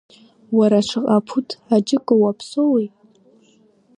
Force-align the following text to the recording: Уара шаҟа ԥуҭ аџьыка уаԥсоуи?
Уара 0.57 0.79
шаҟа 0.87 1.17
ԥуҭ 1.27 1.49
аџьыка 1.75 2.15
уаԥсоуи? 2.21 2.85